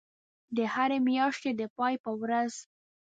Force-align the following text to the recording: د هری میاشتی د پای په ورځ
د 0.55 0.57
هری 0.73 0.99
میاشتی 1.07 1.51
د 1.59 1.61
پای 1.77 1.93
په 2.03 2.11
ورځ 2.21 2.53